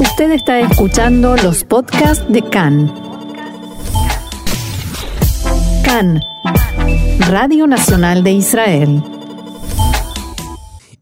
[0.00, 2.92] Usted está escuchando los podcasts de CAN.
[5.84, 6.20] CAN,
[7.28, 9.02] Radio Nacional de Israel.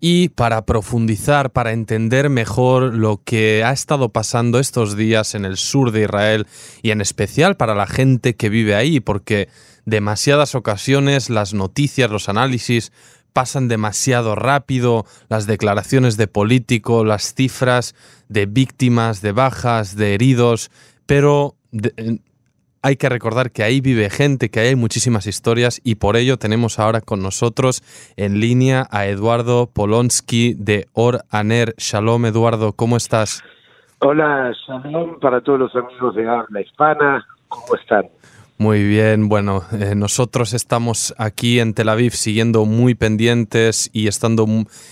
[0.00, 5.58] Y para profundizar, para entender mejor lo que ha estado pasando estos días en el
[5.58, 6.46] sur de Israel
[6.80, 9.50] y en especial para la gente que vive ahí, porque
[9.84, 12.92] demasiadas ocasiones las noticias, los análisis
[13.36, 17.94] pasan demasiado rápido, las declaraciones de político, las cifras
[18.30, 20.70] de víctimas, de bajas, de heridos,
[21.04, 21.54] pero
[22.80, 26.78] hay que recordar que ahí vive gente, que hay muchísimas historias y por ello tenemos
[26.78, 27.82] ahora con nosotros
[28.16, 31.74] en línea a Eduardo Polonsky de Or Aner.
[31.76, 33.44] Shalom Eduardo, ¿cómo estás?
[33.98, 38.08] Hola, shalom para todos los amigos de habla hispana, ¿cómo están?
[38.58, 44.46] Muy bien, bueno, eh, nosotros estamos aquí en Tel Aviv siguiendo muy pendientes y estando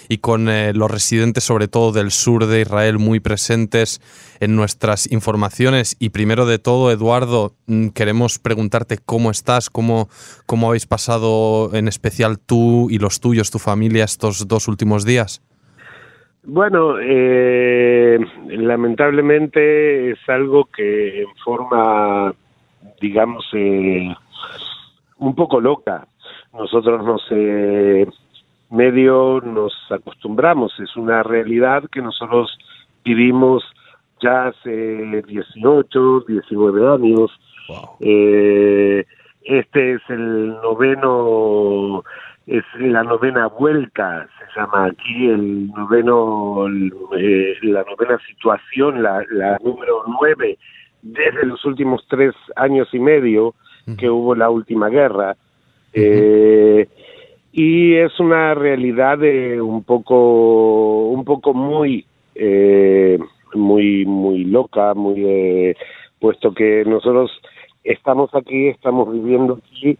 [0.06, 4.02] y con eh, los residentes sobre todo del sur de Israel muy presentes
[4.40, 10.10] en nuestras informaciones y primero de todo, Eduardo, mm, queremos preguntarte cómo estás, cómo,
[10.44, 15.40] cómo habéis pasado en especial tú y los tuyos, tu familia estos dos últimos días.
[16.42, 22.34] Bueno, eh, lamentablemente es algo que en forma
[23.04, 24.14] digamos, eh,
[25.18, 26.06] un poco loca.
[26.54, 28.06] Nosotros nos eh,
[28.70, 32.58] medio nos acostumbramos, es una realidad que nosotros
[33.04, 33.62] vivimos
[34.22, 37.30] ya hace 18, 19 años.
[38.00, 39.04] Eh,
[39.42, 42.02] este es el noveno,
[42.46, 46.66] es la novena vuelta, se llama aquí el noveno,
[47.18, 50.58] eh, la novena situación, la, la número nueve
[51.04, 53.54] desde los últimos tres años y medio
[53.98, 55.36] que hubo la última guerra.
[55.92, 56.88] eh,
[57.52, 63.16] y es una realidad de un poco, un poco muy, eh,
[63.54, 65.76] muy, muy loca, muy, eh,
[66.18, 67.30] puesto que nosotros
[67.84, 69.96] estamos aquí, estamos viviendo aquí,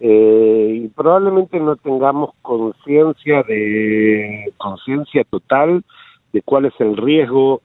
[0.00, 5.84] eh, y probablemente no tengamos conciencia de, conciencia total
[6.32, 7.62] de cuál es el riesgo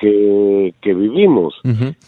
[0.00, 1.54] que, vivimos.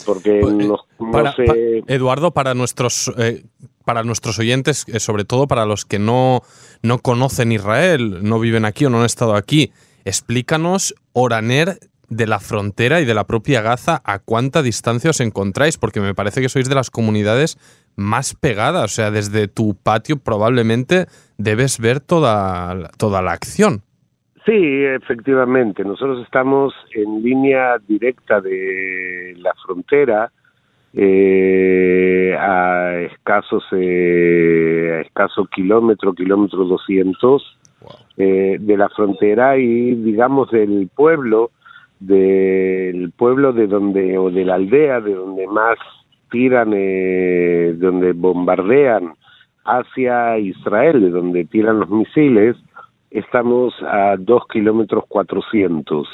[0.04, 3.44] Porque eh, Eduardo, para nuestros, eh,
[3.84, 6.42] para nuestros oyentes, eh, sobre todo para los que no,
[6.82, 9.72] no conocen Israel, no viven aquí o no han estado aquí,
[10.04, 15.78] explícanos, Oraner, de la frontera y de la propia Gaza, ¿a cuánta distancia os encontráis?
[15.78, 17.56] Porque me parece que sois de las comunidades
[17.97, 18.84] más pegadas.
[18.84, 21.06] O sea, desde tu patio probablemente
[21.38, 23.82] debes ver toda, toda la acción.
[24.44, 25.84] Sí, efectivamente.
[25.84, 30.32] Nosotros estamos en línea directa de la frontera
[30.94, 37.58] eh, a escasos eh, a escaso kilómetro, kilómetro 200
[38.19, 41.50] eh, de la frontera y digamos del pueblo,
[42.00, 45.78] del pueblo de donde o de la aldea de donde más
[46.31, 49.14] tiran, eh, donde bombardean
[49.64, 52.56] hacia Israel, de donde tiran los misiles
[53.12, 56.09] estamos a dos kilómetros cuatrocientos.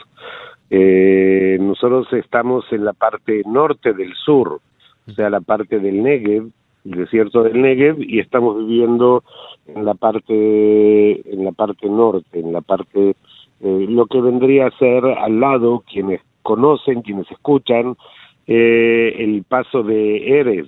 [0.71, 4.61] Eh, nosotros estamos en la parte norte del sur,
[5.07, 6.49] o sea, la parte del Negev,
[6.85, 9.25] el desierto del Negev, y estamos viviendo
[9.67, 13.17] en la parte, en la parte norte, en la parte,
[13.61, 17.97] eh, lo que vendría a ser al lado, quienes conocen, quienes escuchan,
[18.47, 20.67] eh, el paso de Eres.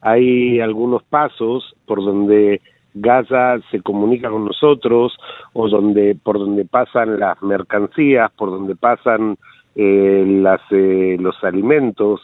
[0.00, 2.60] Hay algunos pasos por donde
[2.94, 5.16] Gaza se comunica con nosotros
[5.52, 9.36] o donde por donde pasan las mercancías, por donde pasan
[9.76, 12.20] eh, las, eh, los alimentos,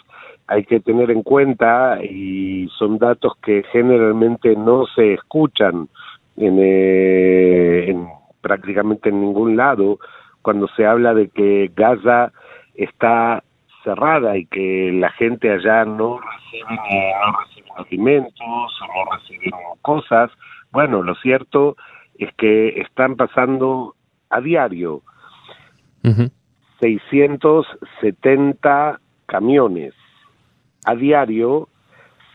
[0.48, 5.88] hay que tener en cuenta y son datos que generalmente no se escuchan
[6.36, 8.06] en, eh, en
[8.40, 9.98] prácticamente en ningún lado
[10.42, 12.32] cuando se habla de que Gaza
[12.74, 13.42] está
[13.82, 16.80] cerrada y que la gente allá no recibe,
[17.26, 19.52] no recibe alimentos, no reciben
[19.82, 20.30] cosas,
[20.72, 21.76] bueno, lo cierto
[22.18, 23.94] es que están pasando
[24.30, 25.02] a diario
[26.80, 29.92] 670 camiones.
[30.84, 31.68] A diario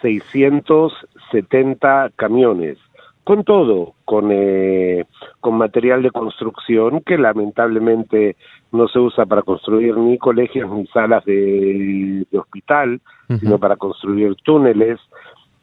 [0.01, 2.77] 670 camiones.
[3.23, 5.05] Con todo, con, eh,
[5.39, 8.35] con material de construcción que lamentablemente
[8.71, 12.99] no se usa para construir ni colegios ni salas de, hospital,
[13.39, 14.99] sino para construir túneles,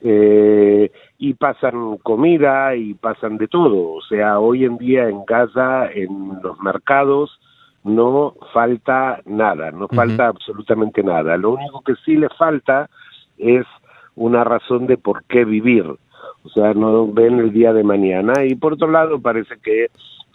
[0.00, 3.94] eh, y pasan comida y pasan de todo.
[3.94, 7.38] O sea, hoy en día en Gaza, en los mercados,
[7.84, 11.36] no falta nada, no falta absolutamente nada.
[11.36, 12.88] Lo único que sí le falta
[13.38, 13.66] es
[14.14, 15.84] una razón de por qué vivir.
[16.44, 18.44] O sea, no ven el día de mañana.
[18.44, 19.86] Y por otro lado, parece que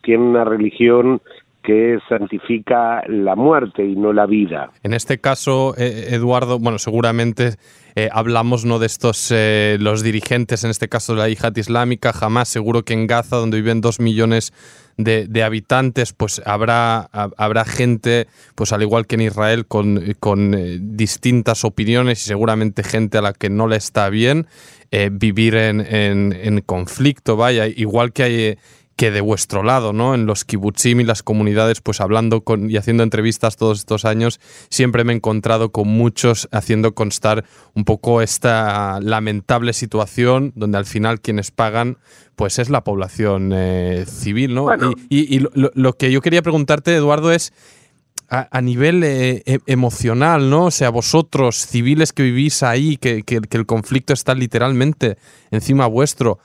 [0.01, 1.21] tienen una religión
[1.63, 4.71] que santifica la muerte y no la vida.
[4.83, 7.55] En este caso, eh, Eduardo, bueno, seguramente
[7.95, 12.11] eh, hablamos no de estos, eh, los dirigentes, en este caso de la yihad islámica,
[12.11, 14.53] jamás seguro que en Gaza, donde viven dos millones
[14.97, 19.99] de, habitantes, pues habrá, habrá gente, pues al igual que en Israel, con,
[20.95, 24.45] distintas opiniones y seguramente gente a la que no le está bien
[25.13, 28.57] vivir en, en, en conflicto, vaya, igual que hay
[28.95, 30.13] que de vuestro lado, ¿no?
[30.13, 34.39] En los kibutzim y las comunidades, pues hablando con, y haciendo entrevistas todos estos años,
[34.69, 40.85] siempre me he encontrado con muchos haciendo constar un poco esta lamentable situación donde al
[40.85, 41.97] final quienes pagan,
[42.35, 44.67] pues es la población eh, civil, ¿no?
[45.09, 47.51] Y, lo, que yo quería preguntarte, Eduardo, es
[48.29, 50.65] a, nivel eh, e, emocional, ¿no?
[50.65, 55.17] O sea, vosotros, civiles que vivís ahí, que, que el conflicto está literalmente
[55.51, 56.39] encima vuestro,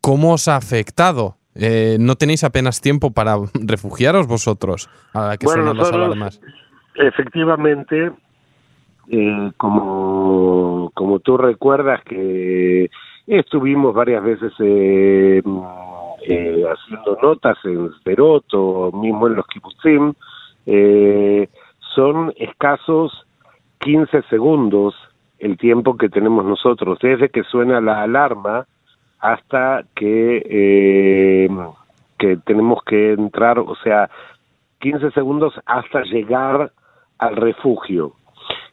[0.00, 1.37] ¿cómo os ha afectado?
[1.60, 6.40] Eh, no tenéis apenas tiempo para refugiaros vosotros a la que bueno, las alarmas.
[6.94, 8.12] Efectivamente,
[9.10, 12.88] eh, como, como tú recuerdas que
[13.26, 15.42] estuvimos varias veces eh,
[16.22, 20.14] haciendo notas en Zerot o mismo en los kibbutzim,
[21.94, 23.26] son escasos
[23.80, 24.94] 15 segundos
[25.40, 28.66] el tiempo que tenemos nosotros, desde que suena la alarma
[29.20, 31.48] hasta que, eh,
[32.18, 34.10] que tenemos que entrar, o sea,
[34.80, 36.72] 15 segundos hasta llegar
[37.18, 38.12] al refugio.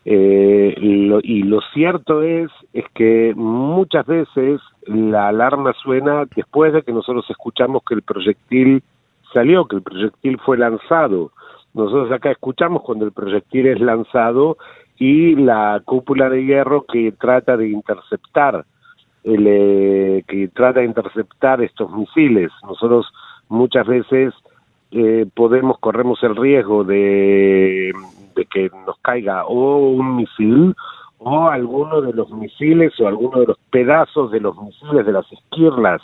[0.07, 0.75] Eh,
[1.23, 7.25] y lo cierto es, es que muchas veces la alarma suena después de que nosotros
[7.29, 8.83] escuchamos que el proyectil
[9.33, 11.31] salió, que el proyectil fue lanzado.
[11.73, 14.57] Nosotros acá escuchamos cuando el proyectil es lanzado
[14.97, 18.63] y la cúpula de hierro que trata de interceptar
[19.25, 22.51] eh, que trata de interceptar estos misiles.
[22.63, 23.11] Nosotros
[23.49, 24.33] muchas veces
[24.91, 27.91] eh, podemos, corremos el riesgo de,
[28.35, 30.75] de que nos caiga o un misil
[31.17, 35.31] o alguno de los misiles o alguno de los pedazos de los misiles, de las
[35.31, 36.01] esquirlas,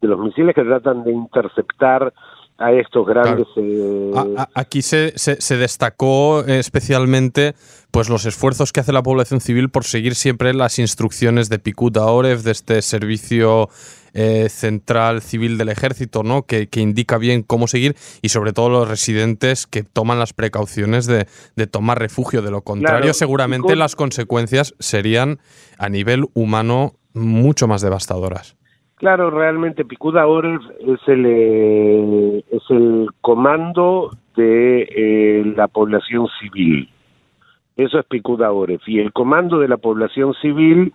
[0.00, 2.12] de los misiles que tratan de interceptar
[2.58, 3.46] a estos grandes...
[3.56, 4.12] Eh,
[4.54, 7.54] aquí se, se, destacó especialmente
[7.90, 12.04] pues los esfuerzos que hace la población civil por seguir siempre las instrucciones de Picuta
[12.06, 13.68] Oref, de este servicio
[14.16, 16.46] eh, central civil del ejército, ¿no?
[16.46, 21.26] Que, indica bien cómo seguir y sobre todo los residentes que toman las precauciones de,
[21.66, 22.40] tomar refugio.
[22.40, 25.40] De lo contrario, seguramente las consecuencias serían
[25.78, 28.54] a nivel humano mucho más devastadoras.
[28.96, 36.88] Claro, realmente Picuda Oref es el, eh, es el comando de eh, la población civil.
[37.76, 38.88] Eso es Picuda Oref.
[38.88, 40.92] Y el comando de la población civil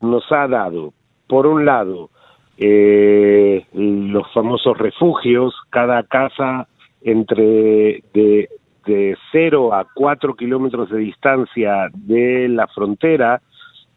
[0.00, 0.92] nos ha dado,
[1.28, 2.10] por un lado,
[2.56, 6.66] eh, los famosos refugios, cada casa
[7.02, 8.48] entre de,
[8.86, 13.40] de 0 a 4 kilómetros de distancia de la frontera,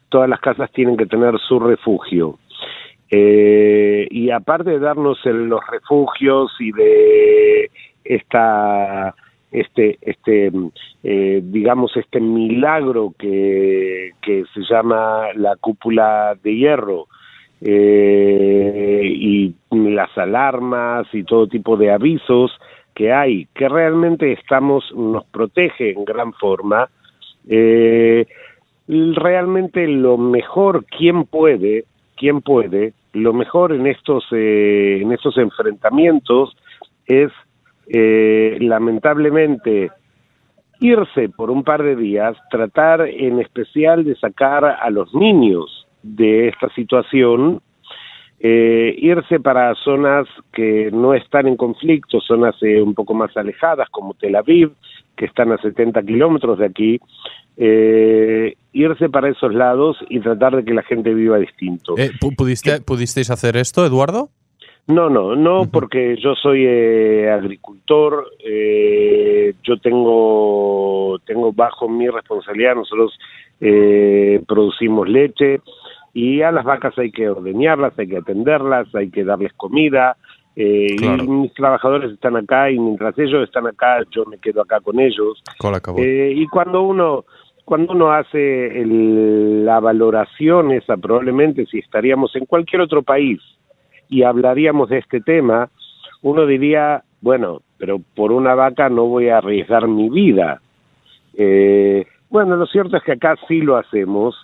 [0.08, 2.38] todas las casas tienen que tener su refugio.
[3.14, 7.70] Eh, y aparte de darnos los refugios y de
[8.04, 9.14] esta
[9.50, 10.50] este este
[11.04, 17.06] eh, digamos este milagro que, que se llama la cúpula de hierro
[17.60, 22.50] eh, y las alarmas y todo tipo de avisos
[22.94, 26.88] que hay que realmente estamos nos protege en gran forma
[28.86, 31.84] realmente lo mejor quien puede
[32.16, 36.56] quien puede lo mejor en estos, eh, en estos enfrentamientos
[37.06, 37.30] es
[37.88, 39.90] eh, lamentablemente
[40.80, 46.48] irse por un par de días, tratar en especial de sacar a los niños de
[46.48, 47.60] esta situación,
[48.40, 54.14] eh, irse para zonas que no están en conflicto, zonas un poco más alejadas como
[54.14, 54.72] Tel Aviv,
[55.16, 57.00] que están a 70 kilómetros de aquí,
[57.56, 61.94] eh, irse para esos lados y tratar de que la gente viva distinto.
[61.98, 64.30] Eh, ¿pudiste, ¿Pudisteis hacer esto, Eduardo?
[64.88, 72.74] No, no, no, porque yo soy eh, agricultor, eh, yo tengo, tengo bajo mi responsabilidad,
[72.74, 73.18] nosotros
[74.48, 75.60] producimos leche
[76.12, 80.16] y a las vacas hay que ordeñarlas, hay que atenderlas, hay que darles comida,
[80.54, 80.96] y
[81.28, 85.42] mis trabajadores están acá y mientras ellos están acá yo me quedo acá con ellos.
[86.34, 87.24] y cuando uno
[87.64, 93.40] cuando uno hace la valoración esa, probablemente si estaríamos en cualquier otro país
[94.08, 95.70] y hablaríamos de este tema,
[96.22, 100.60] uno diría, bueno, pero por una vaca no voy a arriesgar mi vida.
[101.34, 104.34] Eh, bueno, lo cierto es que acá sí lo hacemos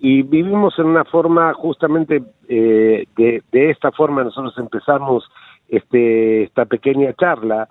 [0.00, 5.28] y vivimos en una forma justamente eh, de, de, esta forma nosotros empezamos
[5.68, 7.68] este, esta pequeña charla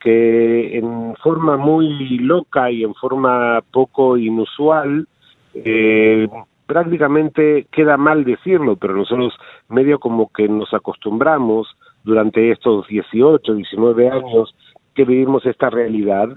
[0.00, 5.06] que en forma muy loca y en forma poco inusual,
[5.54, 6.28] eh,
[6.66, 9.34] prácticamente queda mal decirlo, pero nosotros
[9.68, 11.68] medio como que nos acostumbramos
[12.04, 14.54] durante estos 18, 19 años
[14.94, 16.28] que vivimos esta realidad.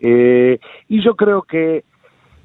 [0.00, 0.58] Eh,
[0.88, 1.84] y yo creo que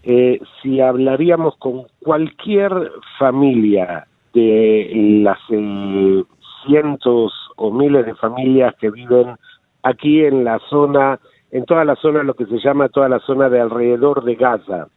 [0.08, 4.92] eh, si hablaríamos con cualquier familia de
[5.24, 6.24] las eh,
[6.64, 9.36] cientos o miles de familias que viven
[9.82, 11.20] aquí en la zona,
[11.50, 14.90] en toda la zona, lo que se llama toda la zona de alrededor de Gaza,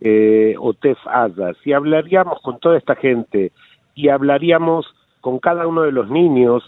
[0.00, 3.50] eh, o Tef Aza, si hablaríamos con toda esta gente
[3.96, 4.86] y hablaríamos
[5.20, 6.62] con cada uno de los niños,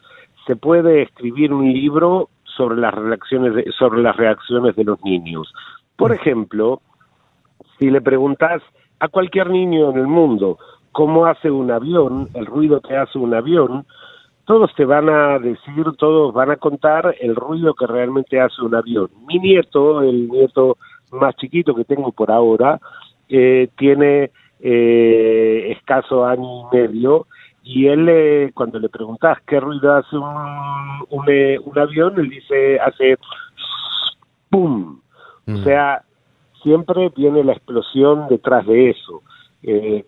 [0.44, 5.52] se puede escribir un libro sobre las reacciones de, sobre las reacciones de los niños.
[5.96, 6.80] Por ejemplo,
[7.78, 8.62] si le preguntas
[9.00, 10.58] a cualquier niño en el mundo
[10.92, 13.84] cómo hace un avión, el ruido que hace un avión,
[14.46, 18.74] todos te van a decir, todos van a contar el ruido que realmente hace un
[18.74, 19.10] avión.
[19.26, 20.78] Mi nieto, el nieto
[21.12, 22.80] más chiquito que tengo por ahora,
[23.28, 24.30] eh, tiene
[24.60, 27.26] eh, escaso año y medio
[27.62, 30.24] y él eh, cuando le preguntas qué ruido hace un,
[31.10, 33.18] un, avión, él dice hace
[34.48, 35.00] ¡pum!
[35.46, 35.64] O mm.
[35.64, 36.02] sea,
[36.66, 39.22] siempre viene la explosión detrás de eso.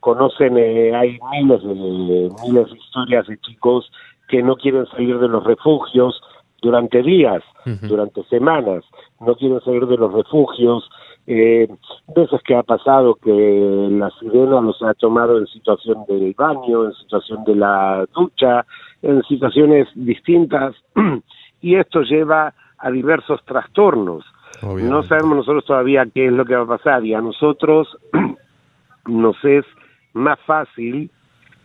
[0.00, 3.92] conocen, hay miles de, miles de historias de chicos
[4.28, 6.20] que no quieren salir de los refugios
[6.60, 7.44] durante días,
[7.82, 8.82] durante semanas,
[9.20, 10.90] no quieren salir de los refugios.
[11.28, 11.68] Eh,
[12.16, 16.94] veces que ha pasado que la sirena los ha tomado en situación del baño, en
[16.94, 18.66] situación de la ducha,
[19.02, 20.74] en situaciones distintas,
[21.60, 24.24] y esto lleva a diversos trastornos.
[24.62, 27.96] No sabemos nosotros todavía qué es lo que va a pasar, y a nosotros
[29.06, 29.64] nos es
[30.12, 31.10] más fácil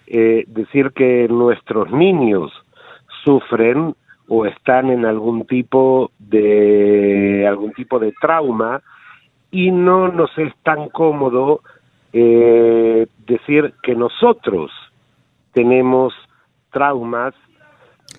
[0.08, 2.52] eh, decir que nuestros niños
[3.24, 3.96] sufren
[4.28, 8.82] o están en algún tipo de algún tipo de trauma
[9.52, 11.62] y no nos es tan cómodo
[12.12, 14.72] eh, decir que nosotros
[15.54, 16.14] tenemos
[16.72, 17.34] traumas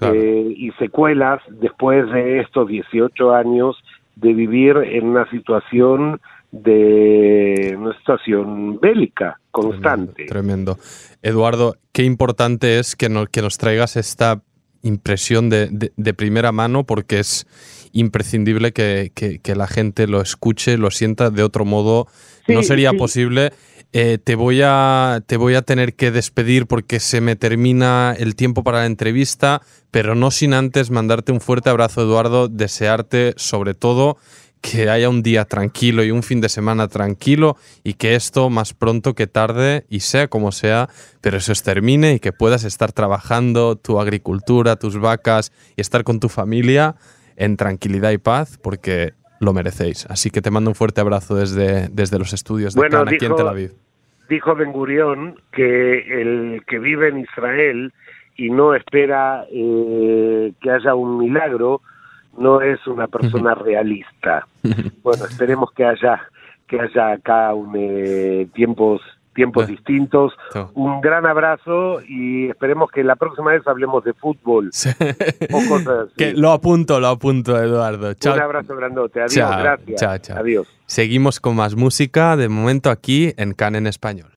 [0.01, 3.77] eh, y secuelas después de estos 18 años
[4.17, 6.21] de vivir en una situación
[6.53, 10.27] de una situación bélica constante.
[10.27, 10.79] Tremendo,
[11.23, 14.41] Eduardo, qué importante es que, que nos traigas esta
[14.83, 17.47] impresión de, de, primera mano porque es
[17.93, 22.07] imprescindible que, que, la gente lo escuche, lo sienta, de otro modo
[22.47, 23.53] no sería posible.
[23.97, 28.35] Eh, te, voy a, te voy a tener que despedir porque se me termina el
[28.35, 33.75] tiempo para la entrevista, pero no sin antes mandarte un fuerte abrazo, Eduardo, desearte sobre
[33.75, 34.17] todo
[34.61, 38.75] que haya un día tranquilo y un fin de semana tranquilo y que esto más
[38.75, 40.89] pronto que tarde y sea como sea,
[41.21, 46.19] pero eso termine y que puedas estar trabajando tu agricultura, tus vacas y estar con
[46.19, 46.97] tu familia
[47.37, 50.05] en tranquilidad y paz porque lo merecéis.
[50.09, 53.37] Así que te mando un fuerte abrazo desde, desde los estudios de bueno, aquí en
[53.37, 53.84] Tel Aviv.
[54.29, 57.93] Dijo Ben Gurión que el que vive en Israel
[58.37, 61.83] y no espera eh, que haya un milagro,
[62.39, 64.47] no es una persona realista.
[65.03, 66.21] Bueno, esperemos que haya
[66.67, 69.03] que haya acá un, eh, tiempos
[69.35, 70.33] tiempos distintos.
[70.75, 74.71] Un gran abrazo y esperemos que la próxima vez hablemos de fútbol.
[76.17, 78.15] Que lo apunto, lo apunto, Eduardo.
[78.25, 79.21] Un abrazo grandote.
[79.21, 80.31] Adiós, gracias.
[80.31, 80.69] Adiós.
[80.87, 84.34] Seguimos con más música, de momento aquí en Can en Español.